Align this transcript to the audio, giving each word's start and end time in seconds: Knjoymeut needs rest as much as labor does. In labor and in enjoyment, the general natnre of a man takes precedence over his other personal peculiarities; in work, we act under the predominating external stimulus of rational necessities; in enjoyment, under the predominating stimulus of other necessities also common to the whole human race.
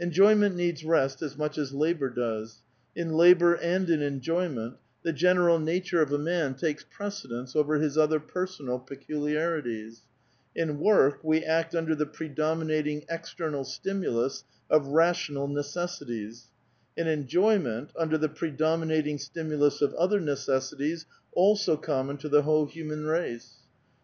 Knjoymeut 0.00 0.54
needs 0.54 0.84
rest 0.84 1.20
as 1.20 1.36
much 1.36 1.58
as 1.58 1.74
labor 1.74 2.08
does. 2.08 2.62
In 2.94 3.14
labor 3.14 3.54
and 3.54 3.90
in 3.90 4.02
enjoyment, 4.02 4.76
the 5.02 5.12
general 5.12 5.58
natnre 5.58 6.00
of 6.00 6.12
a 6.12 6.16
man 6.16 6.54
takes 6.54 6.86
precedence 6.88 7.56
over 7.56 7.74
his 7.80 7.98
other 7.98 8.20
personal 8.20 8.78
peculiarities; 8.78 10.02
in 10.54 10.78
work, 10.78 11.24
we 11.24 11.42
act 11.42 11.74
under 11.74 11.96
the 11.96 12.06
predominating 12.06 13.04
external 13.10 13.64
stimulus 13.64 14.44
of 14.70 14.86
rational 14.86 15.48
necessities; 15.48 16.52
in 16.96 17.08
enjoyment, 17.08 17.90
under 17.98 18.16
the 18.16 18.28
predominating 18.28 19.18
stimulus 19.18 19.82
of 19.82 19.92
other 19.94 20.20
necessities 20.20 21.04
also 21.32 21.76
common 21.76 22.16
to 22.16 22.28
the 22.28 22.42
whole 22.42 22.66
human 22.66 23.06
race. 23.06 23.54